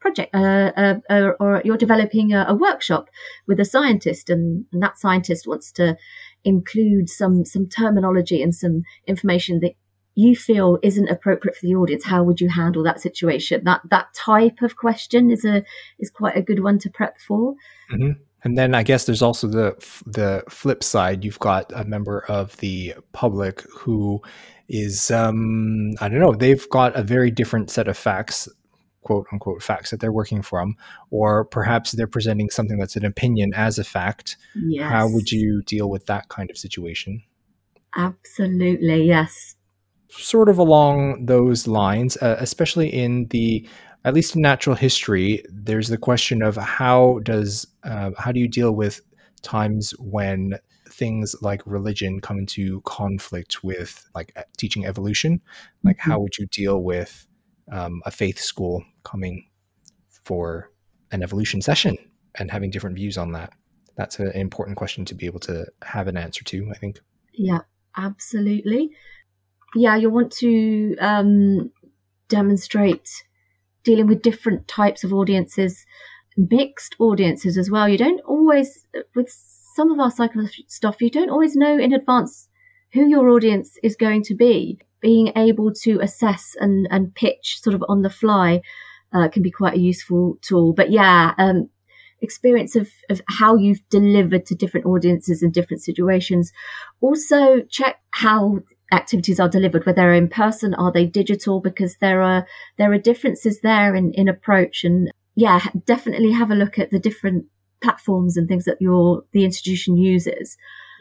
[0.00, 3.08] project uh, uh, uh, or you're developing a, a, workshop
[3.46, 5.96] with a scientist and, and that scientist wants to
[6.44, 9.72] include some some terminology and some information that
[10.18, 13.62] you feel isn't appropriate for the audience how would you handle that situation?
[13.64, 15.62] That that type of question is a
[16.00, 17.54] is quite a good one to prep for.
[17.92, 18.20] Mm-hmm.
[18.44, 19.74] and then i guess there's also the
[20.06, 21.24] the flip side.
[21.24, 24.20] You've got a member of the public who
[24.68, 28.48] is um i don't know they've got a very different set of facts
[29.02, 30.76] quote unquote facts that they're working from
[31.10, 34.36] or perhaps they're presenting something that's an opinion as a fact.
[34.54, 34.90] Yes.
[34.90, 37.22] how would you deal with that kind of situation?
[37.96, 39.54] Absolutely yes
[40.10, 43.66] sort of along those lines, uh, especially in the
[44.04, 48.48] at least in natural history, there's the question of how does uh, how do you
[48.48, 49.00] deal with
[49.42, 55.40] times when things like religion come into conflict with like teaching evolution?
[55.84, 56.10] Like, mm-hmm.
[56.10, 57.26] how would you deal with
[57.70, 59.46] um, a faith school coming
[60.08, 60.70] for
[61.12, 61.98] an evolution session
[62.36, 63.52] and having different views on that?
[63.96, 66.68] That's an important question to be able to have an answer to.
[66.70, 67.00] I think.
[67.32, 67.60] Yeah,
[67.96, 68.92] absolutely
[69.74, 71.70] yeah, you'll want to um,
[72.28, 73.08] demonstrate
[73.84, 75.84] dealing with different types of audiences,
[76.36, 77.88] mixed audiences as well.
[77.88, 79.28] You don't always, with
[79.74, 82.48] some of our psychology stuff, you don't always know in advance
[82.92, 84.78] who your audience is going to be.
[85.00, 88.62] Being able to assess and, and pitch sort of on the fly
[89.12, 90.72] uh, can be quite a useful tool.
[90.72, 91.70] But yeah, um,
[92.20, 96.52] experience of, of how you've delivered to different audiences in different situations.
[97.00, 98.60] Also check how
[98.92, 101.60] activities are delivered, whether they're in person, are they digital?
[101.60, 102.46] Because there are
[102.76, 104.84] there are differences there in, in approach.
[104.84, 107.46] And yeah, definitely have a look at the different
[107.82, 110.56] platforms and things that your the institution uses.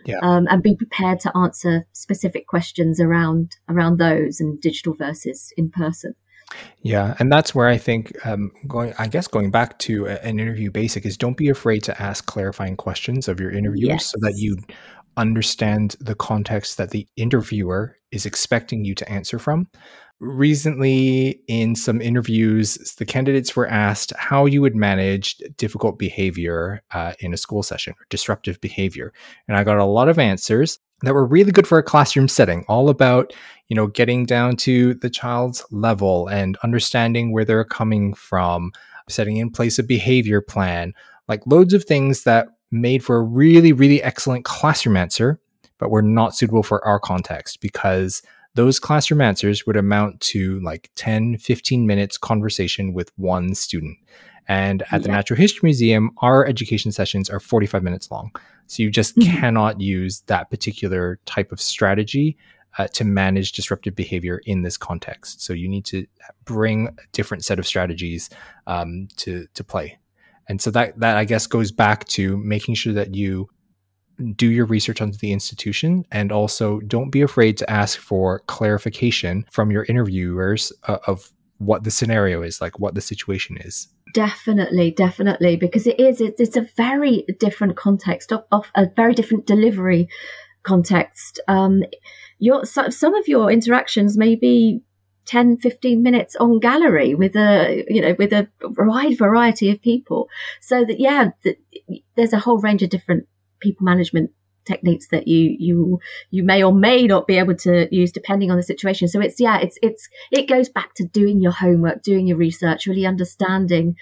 [0.06, 0.20] Yeah.
[0.22, 5.70] Um, and be prepared to answer specific questions around around those and digital versus in
[5.70, 6.14] person.
[6.82, 8.94] Yeah, and that's where I think um, going.
[8.98, 12.78] I guess going back to an interview basic is don't be afraid to ask clarifying
[12.78, 14.12] questions of your interviewers yes.
[14.12, 14.56] so that you
[15.18, 19.68] understand the context that the interviewer is expecting you to answer from.
[20.20, 27.14] Recently, in some interviews, the candidates were asked how you would manage difficult behavior uh,
[27.20, 29.14] in a school session or disruptive behavior.
[29.48, 32.66] And I got a lot of answers that were really good for a classroom setting,
[32.68, 33.32] all about,
[33.68, 38.72] you know, getting down to the child's level and understanding where they're coming from,
[39.08, 40.94] setting in place a behavior plan,
[41.28, 45.40] like loads of things that made for a really, really excellent classroom answer,
[45.78, 48.22] but were not suitable for our context because
[48.56, 53.98] those classroom answers would amount to like 10, 15 minutes conversation with one student.
[54.48, 54.98] And at yeah.
[55.00, 58.32] the Natural History Museum, our education sessions are 45 minutes long.
[58.68, 59.38] So you just mm-hmm.
[59.38, 62.38] cannot use that particular type of strategy
[62.78, 65.42] uh, to manage disruptive behavior in this context.
[65.42, 66.06] So you need to
[66.46, 68.30] bring a different set of strategies
[68.68, 69.98] um, to to play.
[70.50, 73.50] And so that that I guess goes back to making sure that you
[74.36, 79.46] do your research onto the institution and also don't be afraid to ask for clarification
[79.52, 83.88] from your interviewers uh, of what the scenario is like what the situation is.
[84.14, 89.46] Definitely definitely because it is it's a very different context of, of a very different
[89.46, 90.08] delivery
[90.64, 91.40] context.
[91.48, 91.84] Um
[92.40, 94.82] your some of your interactions may be
[95.28, 100.30] 10 15 minutes on gallery with a you know with a wide variety of people.
[100.62, 101.58] So that yeah the,
[102.16, 103.28] there's a whole range of different
[103.60, 104.32] people management
[104.66, 106.00] techniques that you you
[106.32, 109.08] you may or may not be able to use depending on the situation.
[109.08, 112.88] So it's yeah it's it's it goes back to doing your homework doing your research
[112.88, 113.96] really understanding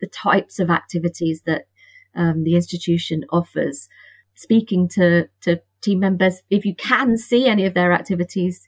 [0.00, 1.66] the types of activities that
[2.14, 3.88] um, the institution offers.
[4.34, 8.66] Speaking to to team members if you can see any of their activities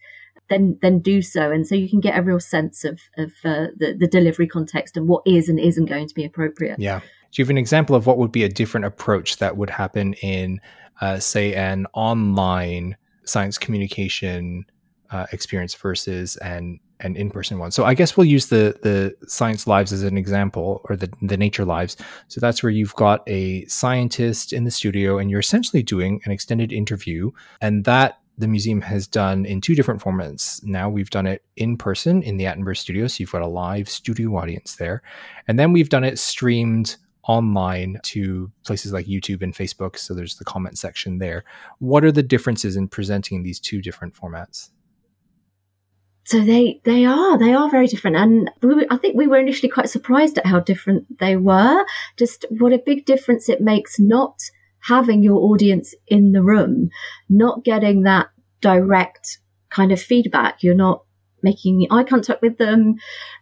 [0.51, 3.67] then then do so and so you can get a real sense of of uh,
[3.77, 7.01] the the delivery context and what is and isn't going to be appropriate yeah
[7.35, 10.15] do you have an example of what would be a different approach that would happen
[10.15, 10.61] in,
[11.01, 14.65] uh, say, an online science communication
[15.11, 17.73] uh, experience versus an an in person one?
[17.73, 21.37] So I guess we'll use the the science lives as an example, or the the
[21.37, 21.97] nature lives.
[22.29, 26.31] So that's where you've got a scientist in the studio, and you're essentially doing an
[26.31, 30.63] extended interview, and that the museum has done in two different formats.
[30.65, 33.89] Now we've done it in person in the Attenborough studio, so you've got a live
[33.89, 35.03] studio audience there,
[35.47, 39.99] and then we've done it streamed online to places like YouTube and Facebook.
[39.99, 41.45] So there's the comment section there.
[41.79, 44.71] What are the differences in presenting these two different formats?
[46.27, 49.69] So they they are they are very different, and we, I think we were initially
[49.69, 51.85] quite surprised at how different they were.
[52.17, 54.39] Just what a big difference it makes not
[54.87, 56.91] having your audience in the room,
[57.29, 58.29] not getting that
[58.61, 59.39] direct
[59.71, 60.63] kind of feedback.
[60.63, 61.05] You're not
[61.43, 62.97] making eye contact with them.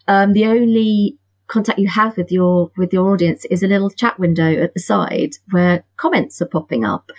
[0.09, 4.19] Um, the only contact you have with your with your audience is a little chat
[4.19, 7.11] window at the side where comments are popping up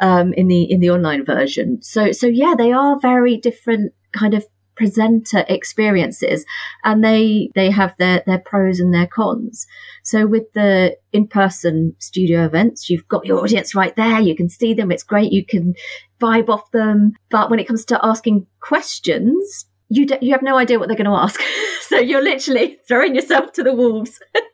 [0.00, 1.82] um, in the in the online version.
[1.82, 4.46] So so yeah, they are very different kind of
[4.82, 6.44] presenter experiences
[6.82, 9.64] and they they have their their pros and their cons
[10.02, 14.74] so with the in-person studio events you've got your audience right there you can see
[14.74, 15.72] them it's great you can
[16.20, 20.56] vibe off them but when it comes to asking questions you d- you have no
[20.56, 21.38] idea what they're going to ask.
[21.82, 24.18] so you're literally throwing yourself to the wolves.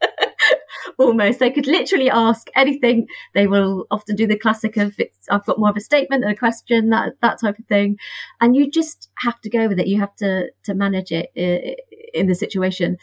[0.98, 3.06] Almost, they could literally ask anything.
[3.34, 6.30] They will often do the classic of "It's I've got more of a statement than
[6.30, 7.98] a question," that that type of thing,
[8.40, 9.86] and you just have to go with it.
[9.86, 11.30] You have to to manage it
[12.14, 12.96] in the situation.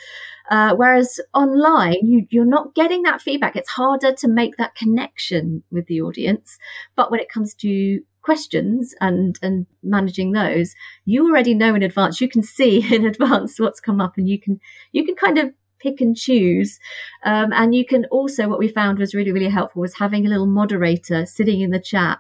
[0.50, 3.56] Uh, whereas online, you, you're not getting that feedback.
[3.56, 6.58] It's harder to make that connection with the audience.
[6.95, 10.74] But when it comes to questions and and managing those
[11.06, 14.41] you already know in advance you can see in advance what's come up and you
[14.41, 14.60] can
[14.91, 15.54] you can kind of
[15.86, 16.80] pick and choose.
[17.24, 20.30] Um, and you can also what we found was really really helpful was having a
[20.30, 22.19] little moderator sitting in the chat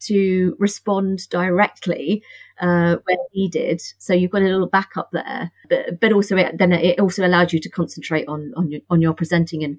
[0.00, 2.22] to respond directly
[2.60, 3.80] uh, when needed.
[3.98, 7.52] So you've got a little backup there, but but also it, then it also allowed
[7.52, 9.78] you to concentrate on on your, on your presenting and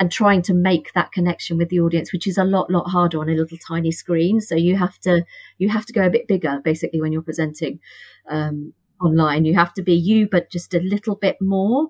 [0.00, 3.20] and trying to make that connection with the audience which is a lot lot harder
[3.20, 4.40] on a little tiny screen.
[4.40, 5.24] So you have to
[5.58, 7.80] you have to go a bit bigger basically when you're presenting
[8.28, 9.44] um, online.
[9.44, 11.88] You have to be you but just a little bit more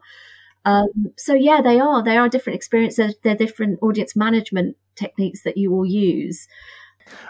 [0.64, 3.14] um, so yeah they are they are different experiences.
[3.22, 6.46] They're different audience management techniques that you will use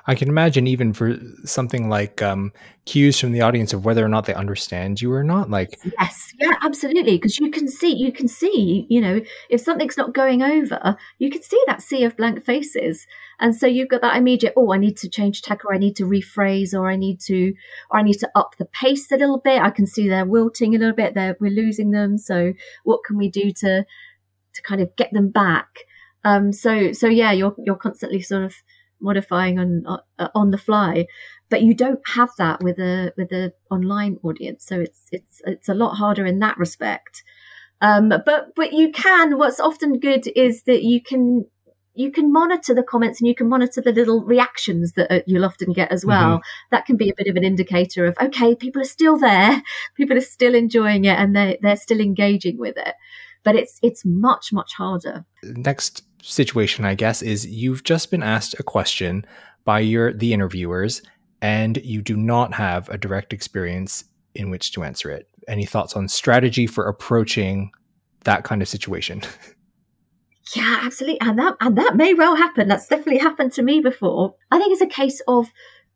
[0.06, 2.52] I can imagine even for something like um,
[2.84, 5.50] cues from the audience of whether or not they understand you or not.
[5.50, 9.96] Like yes, yeah, absolutely, because you can see, you can see, you know, if something's
[9.96, 13.06] not going over, you can see that sea of blank faces,
[13.40, 14.52] and so you've got that immediate.
[14.56, 17.54] Oh, I need to change tack, or I need to rephrase, or I need to,
[17.90, 19.62] or I need to up the pace a little bit.
[19.62, 21.14] I can see they're wilting a little bit.
[21.14, 22.18] They're we're losing them.
[22.18, 22.52] So
[22.84, 23.84] what can we do to
[24.54, 25.66] to kind of get them back?
[26.24, 28.54] Um, so so yeah, you're you're constantly sort of
[29.04, 29.84] modifying on
[30.18, 31.06] uh, on the fly
[31.50, 35.68] but you don't have that with a with a online audience so it's it's it's
[35.68, 37.22] a lot harder in that respect
[37.80, 41.44] um, but but you can what's often good is that you can
[41.94, 45.44] you can monitor the comments and you can monitor the little reactions that uh, you'll
[45.44, 46.38] often get as well.
[46.38, 46.68] Mm-hmm.
[46.72, 49.62] That can be a bit of an indicator of okay, people are still there,
[49.96, 52.94] people are still enjoying it, and they they're still engaging with it.
[53.44, 55.24] But it's it's much much harder.
[55.42, 59.24] Next situation, I guess, is you've just been asked a question
[59.64, 61.02] by your the interviewers,
[61.42, 64.04] and you do not have a direct experience
[64.34, 65.28] in which to answer it.
[65.46, 67.70] Any thoughts on strategy for approaching
[68.24, 69.22] that kind of situation?
[70.54, 71.20] Yeah, absolutely.
[71.20, 72.68] And that and that may well happen.
[72.68, 74.34] That's definitely happened to me before.
[74.50, 75.50] I think it's a case of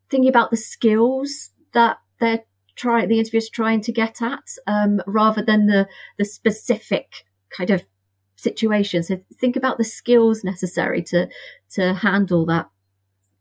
[0.09, 2.43] thinking about the skills that they're
[2.75, 7.25] try the interviewer's trying to get at, um, rather than the the specific
[7.55, 7.85] kind of
[8.35, 9.03] situation.
[9.03, 11.27] So think about the skills necessary to
[11.71, 12.69] to handle that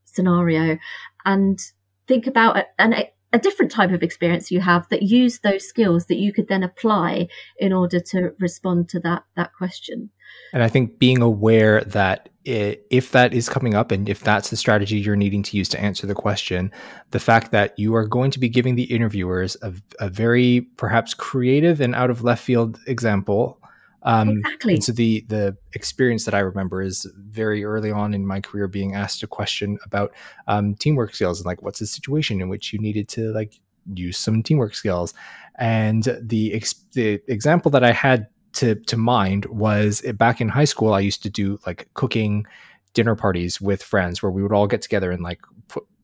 [0.05, 0.79] scenario,
[1.25, 1.61] and
[2.07, 2.95] think about a, an,
[3.33, 6.63] a different type of experience you have that use those skills that you could then
[6.63, 7.29] apply
[7.59, 10.11] in order to respond to that that question.
[10.53, 14.57] And I think being aware that if that is coming up and if that's the
[14.57, 16.73] strategy you're needing to use to answer the question,
[17.11, 21.13] the fact that you are going to be giving the interviewers a, a very perhaps
[21.13, 23.61] creative and out of left field example.
[24.03, 24.75] Um, exactly.
[24.75, 28.69] And so the the experience that I remember is very early on in my career
[28.69, 30.13] being asked a question about
[30.47, 33.59] um, teamwork skills and like what's the situation in which you needed to like
[33.95, 35.15] use some teamwork skills,
[35.57, 40.65] and the ex- the example that I had to to mind was back in high
[40.65, 40.95] school.
[40.95, 42.47] I used to do like cooking
[42.95, 45.41] dinner parties with friends where we would all get together and like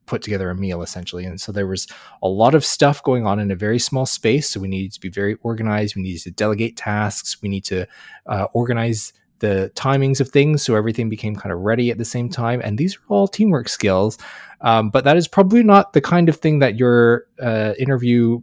[0.05, 1.25] put together a meal essentially.
[1.25, 1.87] And so there was
[2.21, 4.49] a lot of stuff going on in a very small space.
[4.49, 5.95] So we needed to be very organized.
[5.95, 7.41] We needed to delegate tasks.
[7.41, 7.87] We need to
[8.25, 12.29] uh, organize the timings of things so everything became kind of ready at the same
[12.29, 12.61] time.
[12.63, 14.17] And these are all teamwork skills.
[14.61, 18.41] Um, but that is probably not the kind of thing that your uh, interview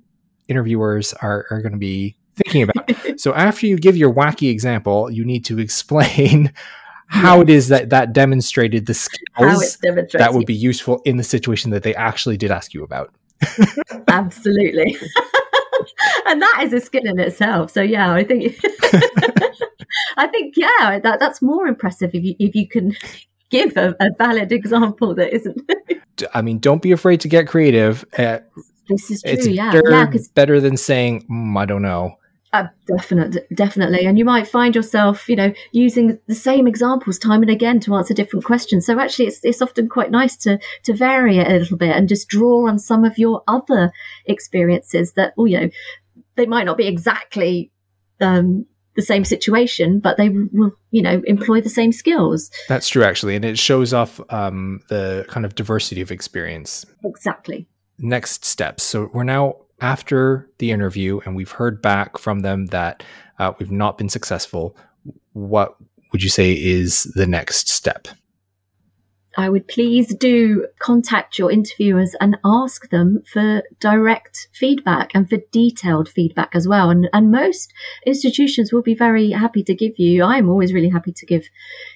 [0.48, 2.90] interviewers are, are going to be thinking about.
[3.20, 6.52] so after you give your wacky example, you need to explain
[7.12, 7.42] how yes.
[7.42, 11.82] it is that that demonstrated the skills that would be useful in the situation that
[11.82, 13.14] they actually did ask you about.
[14.08, 14.96] Absolutely.
[16.26, 17.70] and that is a skill in itself.
[17.70, 18.58] So yeah, I think
[20.16, 22.96] I think yeah, that that's more impressive if you if you can
[23.50, 25.70] give a, a valid example that isn't.
[26.32, 28.06] I mean, don't be afraid to get creative.
[28.16, 28.38] Uh,
[28.88, 29.32] this is true.
[29.32, 32.16] It's yeah, better, yeah, better than saying mm, I don't know.
[32.52, 34.04] Uh, definitely, definitely.
[34.04, 37.94] And you might find yourself, you know, using the same examples time and again to
[37.94, 38.84] answer different questions.
[38.84, 42.08] So actually, it's it's often quite nice to to vary it a little bit and
[42.08, 43.90] just draw on some of your other
[44.26, 45.70] experiences that, well, you know,
[46.36, 47.70] they might not be exactly
[48.20, 52.50] um, the same situation, but they will, you know, employ the same skills.
[52.68, 56.84] That's true, actually, and it shows off um, the kind of diversity of experience.
[57.02, 57.66] Exactly.
[57.98, 58.82] Next steps.
[58.82, 63.02] So we're now after the interview and we've heard back from them that
[63.38, 64.76] uh, we've not been successful,
[65.32, 65.76] what
[66.12, 68.08] would you say is the next step?
[69.36, 75.38] I would please do contact your interviewers and ask them for direct feedback and for
[75.50, 76.90] detailed feedback as well.
[76.90, 77.72] And, and most
[78.06, 80.22] institutions will be very happy to give you.
[80.22, 81.48] I'm always really happy to give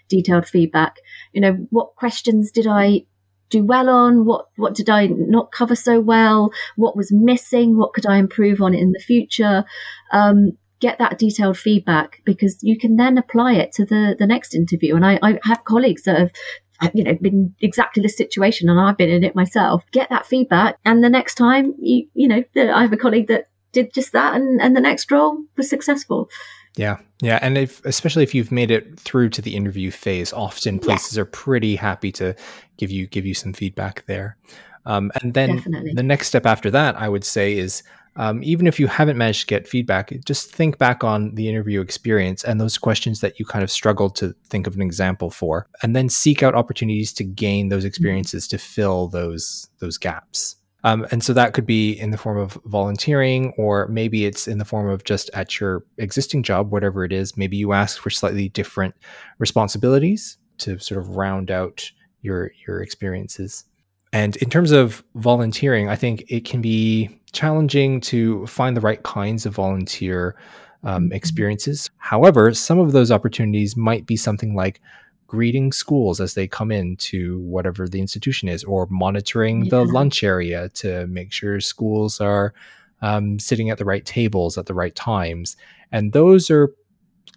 [0.09, 0.97] detailed feedback.
[1.33, 3.03] You know, what questions did I
[3.51, 4.25] do well on?
[4.25, 6.51] What what did I not cover so well?
[6.77, 7.77] What was missing?
[7.77, 9.65] What could I improve on in the future?
[10.13, 14.55] Um, get that detailed feedback because you can then apply it to the the next
[14.55, 14.97] interview.
[14.97, 18.99] And I, I have colleagues that have you know been exactly the situation and I've
[18.99, 19.85] been in it myself.
[19.93, 23.47] Get that feedback, and the next time you you know I have a colleague that
[23.73, 26.29] did just that, and and the next role was successful.
[26.77, 26.99] Yeah.
[27.23, 27.39] Yeah.
[27.43, 31.23] And if, especially if you've made it through to the interview phase, often places yeah.
[31.23, 32.35] are pretty happy to
[32.77, 34.37] give you, give you some feedback there.
[34.85, 35.95] Um, and then Definitely.
[35.95, 37.83] the next step after that, I would say is,
[38.19, 41.81] um, even if you haven't managed to get feedback, just think back on the interview
[41.81, 45.67] experience and those questions that you kind of struggled to think of an example for,
[45.83, 47.89] and then seek out opportunities to gain those mm-hmm.
[47.89, 48.57] experiences mm-hmm.
[48.57, 50.57] to fill those those gaps.
[50.87, 54.59] Um, and so that could be in the form of volunteering, or maybe it's in
[54.59, 57.37] the form of just at your existing job, whatever it is.
[57.37, 58.95] Maybe you ask for slightly different
[59.41, 61.91] responsibilities to sort of round out
[62.23, 63.65] your your experiences.
[64.13, 69.03] And in terms of volunteering, I think it can be challenging to find the right
[69.03, 70.37] kinds of volunteer
[70.85, 71.15] um, mm-hmm.
[71.15, 71.91] experiences.
[71.97, 74.81] However, some of those opportunities might be something like
[75.27, 79.71] greeting schools as they come in to whatever the institution is, or monitoring yeah.
[79.71, 82.55] the lunch area to make sure schools are
[83.03, 85.57] um, sitting at the right tables at the right times.
[85.93, 86.73] And those are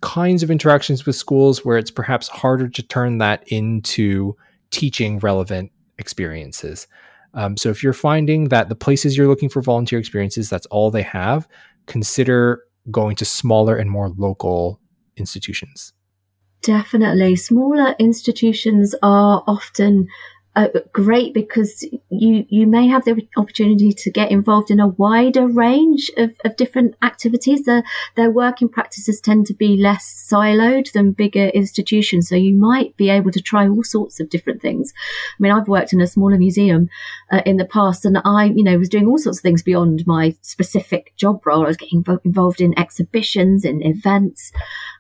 [0.02, 4.36] kinds of interactions with schools where it's perhaps harder to turn that into
[4.72, 6.88] teaching relevant experiences.
[7.34, 10.90] Um, so if you're finding that the places you're looking for volunteer experiences, that's all
[10.90, 11.48] they have,
[11.86, 14.80] consider going to smaller and more local
[15.18, 15.94] institutions.
[16.62, 17.36] Definitely.
[17.38, 20.10] Smaller institutions are often
[20.56, 25.48] uh, great because you you may have the opportunity to get involved in a wider
[25.48, 27.64] range of, of different activities.
[27.64, 27.84] Their,
[28.16, 33.10] their working practices tend to be less siloed than bigger institutions, so you might be
[33.10, 34.92] able to try all sorts of different things.
[35.40, 36.90] I mean, I've worked in a smaller museum
[37.32, 40.06] uh, in the past, and I you know was doing all sorts of things beyond
[40.08, 41.64] my specific job role.
[41.64, 44.52] I was getting involved in exhibitions, in events.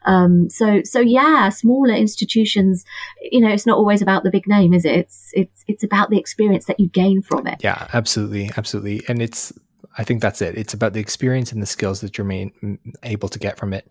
[0.05, 2.85] Um, so so yeah, smaller institutions.
[3.21, 4.95] You know, it's not always about the big name, is it?
[4.95, 7.61] It's it's it's about the experience that you gain from it.
[7.63, 9.01] Yeah, absolutely, absolutely.
[9.07, 9.53] And it's
[9.97, 10.57] I think that's it.
[10.57, 13.89] It's about the experience and the skills that you're main, able to get from it.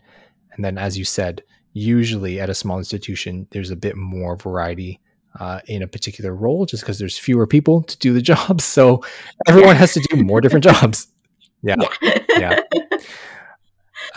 [0.53, 1.43] And then, as you said,
[1.73, 5.01] usually at a small institution, there's a bit more variety
[5.39, 8.61] uh, in a particular role just because there's fewer people to do the job.
[8.61, 9.05] So
[9.47, 9.81] everyone yeah.
[9.81, 11.09] has to do more different jobs.
[11.61, 11.75] Yeah.
[12.01, 12.21] Yeah.
[12.39, 12.61] yeah.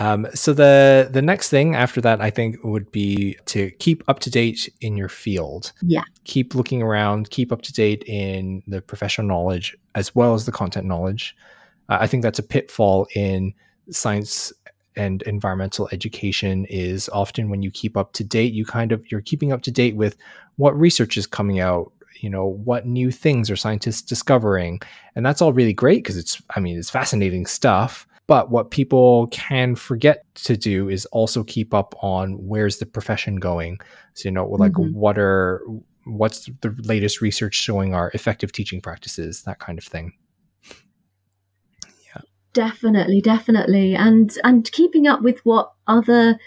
[0.02, 4.18] Um, so the the next thing after that, I think, would be to keep up
[4.22, 5.74] to date in your field.
[5.84, 6.02] Yeah.
[6.24, 7.30] Keep looking around.
[7.30, 11.36] Keep up to date in the professional knowledge as well as the content knowledge.
[11.88, 13.54] Uh, I think that's a pitfall in
[13.92, 14.52] science
[14.96, 19.22] and environmental education is often when you keep up to date you kind of you're
[19.22, 20.18] keeping up to date with
[20.58, 24.82] what research is coming out you know what new things are scientists discovering
[25.16, 29.28] and that's all really great because it's i mean it's fascinating stuff but what people
[29.28, 33.80] can forget to do is also keep up on where's the profession going
[34.14, 34.98] so you know like mm-hmm.
[34.98, 35.62] what are
[36.06, 40.14] what's the latest research showing our effective teaching practices that kind of thing
[42.16, 42.22] Yeah.
[42.54, 46.38] Definitely, definitely, and and keeping up with what other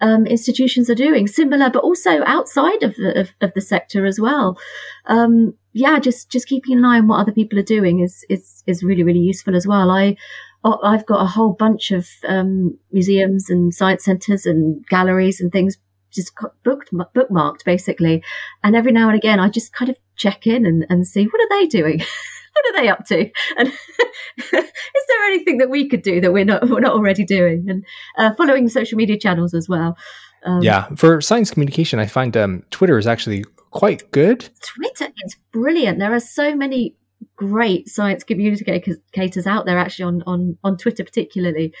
[0.00, 4.20] um, institutions are doing, similar, but also outside of the of, of the sector as
[4.20, 4.58] well.
[5.06, 8.62] Um, yeah, just just keeping an eye on what other people are doing is is
[8.66, 9.90] is really really useful as well.
[9.90, 10.16] I
[10.64, 15.76] I've got a whole bunch of um, museums and science centres and galleries and things
[16.12, 18.22] just booked bookmarked basically,
[18.62, 21.40] and every now and again I just kind of check in and, and see what
[21.40, 21.98] are they doing.
[22.54, 23.30] what are they up to?
[23.56, 23.68] And
[24.38, 27.66] is there anything that we could do that we're not we're not already doing?
[27.68, 27.84] And
[28.16, 29.96] uh, following social media channels as well.
[30.44, 34.48] Um, yeah, for science communication, I find um, Twitter is actually quite good.
[34.62, 35.98] Twitter is brilliant.
[35.98, 36.96] There are so many
[37.36, 41.72] great science communicators out there actually on on on Twitter particularly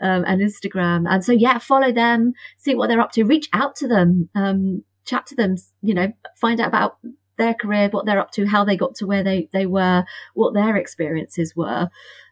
[0.00, 3.74] um, and Instagram and so yeah follow them see what they're up to reach out
[3.76, 6.98] to them um, chat to them you know find out about
[7.40, 10.04] their career, what they're up to, how they got to where they, they were,
[10.34, 11.88] what their experiences were.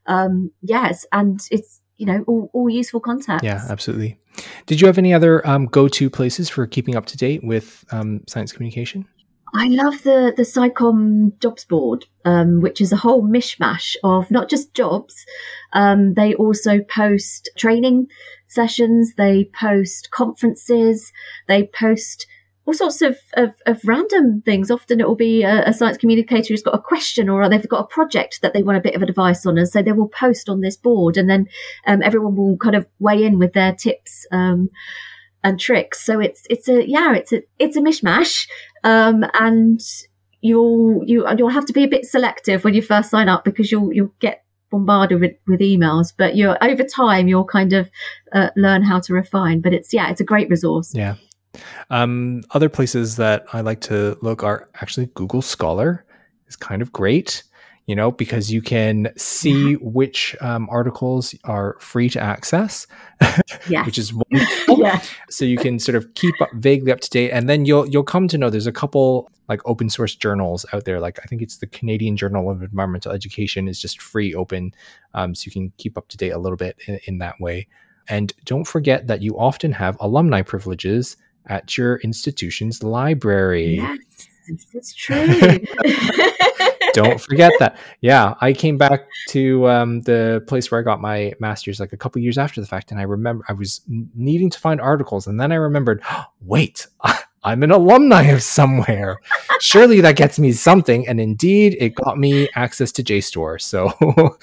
[0.06, 3.42] Um, yes, and it's you know all, all useful content.
[3.42, 4.20] Yeah, absolutely.
[4.66, 7.84] Did you have any other um, go to places for keeping up to date with
[7.90, 9.06] um, science communication?
[9.54, 14.48] I love the the SciComm jobs board, um, which is a whole mishmash of not
[14.48, 15.24] just jobs.
[15.72, 18.08] Um, they also post training
[18.48, 19.14] sessions.
[19.16, 21.12] They post conferences.
[21.46, 22.26] They post
[22.68, 24.70] all sorts of, of, of, random things.
[24.70, 27.84] Often it will be a, a, science communicator who's got a question or they've got
[27.84, 29.56] a project that they want a bit of advice on.
[29.56, 31.48] And so they will post on this board and then
[31.86, 34.68] um, everyone will kind of weigh in with their tips um,
[35.48, 36.04] and tricks.
[36.04, 38.46] So it's, it's a, yeah, it's a, it's a mishmash.
[38.84, 39.80] Um, and
[40.40, 43.72] you'll, you, you'll have to be a bit selective when you first sign up because
[43.72, 47.90] you'll, you'll get bombarded with, with emails, but you're over time, you'll kind of
[48.32, 49.60] uh, learn how to refine.
[49.60, 50.94] But it's, yeah, it's a great resource.
[50.94, 51.14] Yeah.
[51.90, 56.04] Um, other places that I like to look are actually Google Scholar
[56.46, 57.42] is kind of great,
[57.88, 62.86] you know, because you can see which um, articles are free to access,
[63.66, 63.84] yes.
[63.86, 64.78] which is wonderful.
[64.78, 65.02] yeah.
[65.30, 68.04] So you can sort of keep up vaguely up to date, and then you'll you'll
[68.04, 71.00] come to know there's a couple like open source journals out there.
[71.00, 74.74] Like I think it's the Canadian Journal of Environmental Education is just free open,
[75.14, 77.68] um, so you can keep up to date a little bit in, in that way.
[78.06, 81.16] And don't forget that you often have alumni privileges
[81.46, 83.76] at your institution's library.
[83.76, 85.60] Yes, it's true.
[86.92, 87.78] Don't forget that.
[88.00, 91.96] Yeah, I came back to um, the place where I got my master's like a
[91.96, 95.40] couple years after the fact, and I remember I was needing to find articles, and
[95.40, 96.86] then I remembered, oh, wait,
[97.44, 99.20] I'm an alumni of somewhere.
[99.60, 103.60] Surely that gets me something, and indeed, it got me access to JSTOR.
[103.60, 104.36] So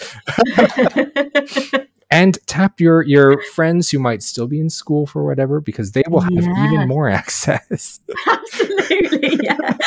[2.11, 6.03] and tap your your friends who might still be in school for whatever because they
[6.07, 6.67] will have yeah.
[6.67, 9.77] even more access absolutely yeah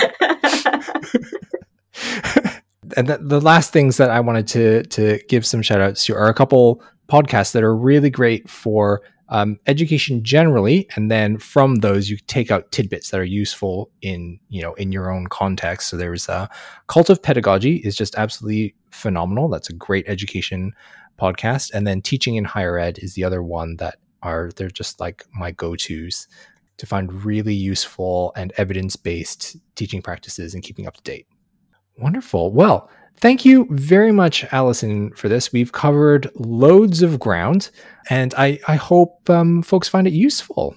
[2.96, 6.14] and the, the last things that i wanted to to give some shout outs to
[6.14, 11.76] are a couple podcasts that are really great for um, education generally and then from
[11.76, 15.90] those you take out tidbits that are useful in you know in your own context
[15.90, 16.48] so there's a
[16.86, 20.72] cult of pedagogy is just absolutely phenomenal that's a great education
[21.18, 21.72] podcast.
[21.72, 25.24] And then teaching in higher ed is the other one that are they're just like
[25.32, 26.26] my go-tos
[26.78, 31.26] to find really useful and evidence-based teaching practices and keeping up to date.
[31.98, 32.52] Wonderful.
[32.52, 35.52] Well, thank you very much, Allison, for this.
[35.52, 37.70] We've covered loads of ground,
[38.08, 40.76] and I, I hope um, folks find it useful.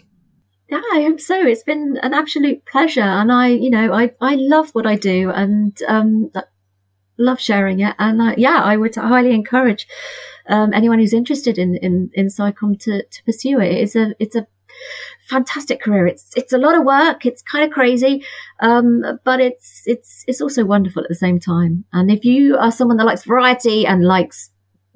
[0.70, 1.46] Yeah, I hope so.
[1.46, 5.30] It's been an absolute pleasure, and I, you know, I, I love what I do,
[5.30, 6.32] and um,
[7.18, 7.96] love sharing it.
[8.00, 9.88] And uh, yeah, I would highly encourage
[10.48, 13.72] um, anyone who's interested in in in SciComm to to pursue it.
[13.74, 14.48] It's a it's a
[15.30, 16.08] fantastic career.
[16.08, 17.26] It's it's a lot of work.
[17.26, 18.24] It's kind of crazy,
[18.60, 21.86] um, but it's it's it's also wonderful at the same time.
[21.94, 24.52] And if you are someone that likes variety and likes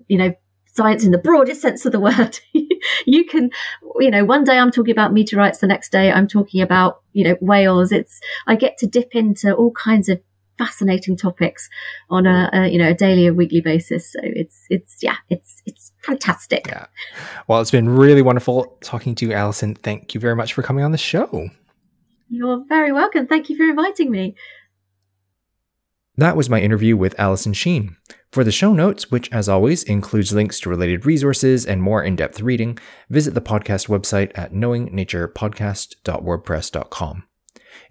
[0.07, 0.33] you know,
[0.65, 2.39] science in the broadest sense of the word.
[3.05, 3.49] you can,
[3.99, 7.23] you know, one day I'm talking about meteorites, the next day I'm talking about, you
[7.23, 7.91] know, whales.
[7.91, 10.19] It's, I get to dip into all kinds of
[10.57, 11.69] fascinating topics
[12.09, 14.11] on a, a, you know a daily or weekly basis.
[14.11, 16.67] So it's it's yeah it's it's fantastic.
[16.67, 16.87] Yeah.
[17.47, 19.75] Well it's been really wonderful talking to you alison.
[19.75, 21.49] Thank you very much for coming on the show.
[22.29, 23.27] You're very welcome.
[23.27, 24.35] Thank you for inviting me.
[26.17, 27.97] That was my interview with Alison Sheen.
[28.31, 32.15] For the show notes, which as always includes links to related resources and more in
[32.15, 32.77] depth reading,
[33.09, 37.23] visit the podcast website at knowingnaturepodcast.wordpress.com.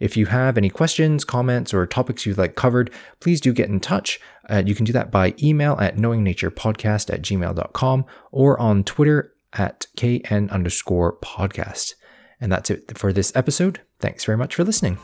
[0.01, 2.90] If you have any questions, comments, or topics you'd like covered,
[3.20, 4.20] please do get in touch.
[4.49, 9.86] Uh, you can do that by email at knowingnaturepodcast at gmail.com or on Twitter at
[9.97, 11.95] kn underscore podcast.
[12.40, 13.80] And that's it for this episode.
[14.01, 14.99] Thanks very much for listening.